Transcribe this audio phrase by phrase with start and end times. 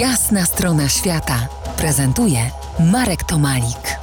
[0.00, 2.38] Jasna strona świata prezentuje
[2.92, 3.98] Marek Tomalik.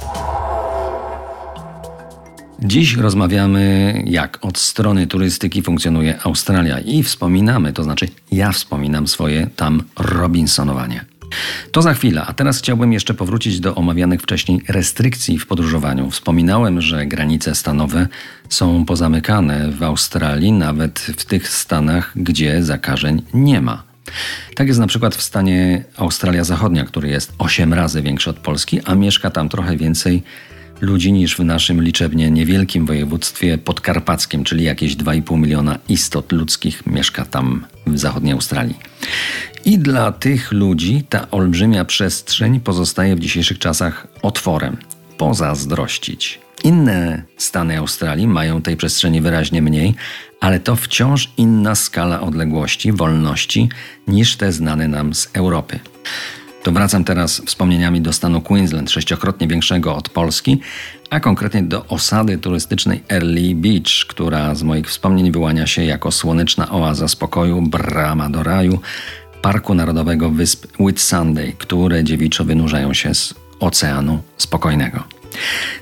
[2.62, 9.46] Dziś rozmawiamy, jak od strony turystyki funkcjonuje Australia i wspominamy, to znaczy ja wspominam swoje
[9.56, 11.04] tam Robinsonowanie.
[11.72, 16.10] To za chwilę, a teraz chciałbym jeszcze powrócić do omawianych wcześniej restrykcji w podróżowaniu.
[16.10, 18.08] Wspominałem, że granice stanowe
[18.48, 23.93] są pozamykane w Australii, nawet w tych stanach, gdzie zakażeń nie ma.
[24.54, 28.80] Tak jest na przykład w stanie Australia Zachodnia, który jest 8 razy większy od Polski,
[28.84, 30.22] a mieszka tam trochę więcej
[30.80, 37.24] ludzi niż w naszym liczebnie niewielkim województwie podkarpackim, czyli jakieś 2,5 miliona istot ludzkich mieszka
[37.24, 38.78] tam w zachodniej Australii.
[39.64, 44.76] I dla tych ludzi ta olbrzymia przestrzeń pozostaje w dzisiejszych czasach otworem.
[45.18, 46.40] Pozazdrościć.
[46.64, 49.94] Inne stany Australii mają tej przestrzeni wyraźnie mniej,
[50.40, 53.68] ale to wciąż inna skala odległości, wolności
[54.08, 55.80] niż te znane nam z Europy.
[56.62, 60.60] To wracam teraz wspomnieniami do stanu Queensland, sześciokrotnie większego od Polski,
[61.10, 66.70] a konkretnie do osady turystycznej Early Beach, która z moich wspomnień wyłania się jako słoneczna
[66.70, 68.80] oaza spokoju, brama do raju,
[69.42, 75.13] Parku Narodowego Wysp Whitsunday, które dziewiczo wynurzają się z Oceanu Spokojnego.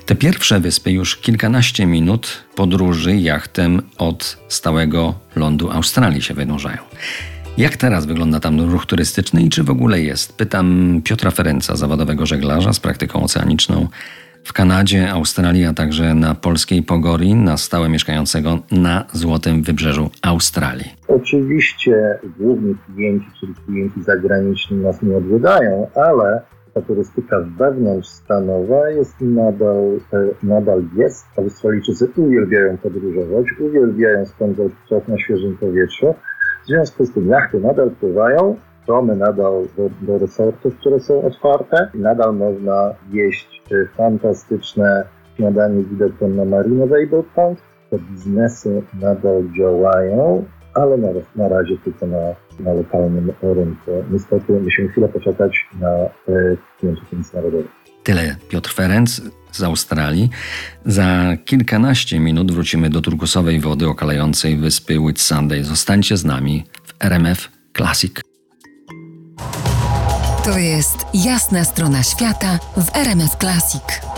[0.05, 6.77] Te pierwsze wyspy już kilkanaście minut podróży jachtem od stałego lądu Australii się wynurzają.
[7.57, 10.37] Jak teraz wygląda tam ruch turystyczny i czy w ogóle jest?
[10.37, 13.87] Pytam Piotra Ferenca, zawodowego żeglarza z praktyką oceaniczną
[14.43, 20.93] w Kanadzie, Australii, a także na polskiej Pogori, na stałe mieszkającego na Złotym Wybrzeżu Australii.
[21.07, 26.41] Oczywiście główni klienci, czyli klienci zagraniczni nas nie odwiedzają, ale
[26.73, 31.25] ta turystyka wewnątrzstanowa jest nadal, e, nadal jest.
[31.37, 36.15] Australijczycy uwielbiają podróżować, uwielbiają spędzać czas na świeżym powietrzu.
[36.63, 41.89] W związku z tym jachty nadal pływają, promy nadal do, do resortów, które są otwarte
[41.93, 45.03] nadal można jeść e, fantastyczne
[45.35, 47.57] śniadanie widokiem na Marina Bay Boat.
[47.89, 53.91] Te biznesy nadal działają, ale na, na razie tylko na, na lokalnym rynku.
[54.11, 56.09] Niestety musimy chwilę poczekać na e,
[56.79, 57.71] klientów międzynarodowych.
[58.03, 60.29] Tyle Piotr Ferenc z Australii.
[60.85, 65.63] Za kilkanaście minut wrócimy do turkusowej wody okalającej wyspy Whitsunday.
[65.63, 68.13] Zostańcie z nami w RMF Classic.
[70.45, 74.12] To jest jasna strona świata w RMS Classic.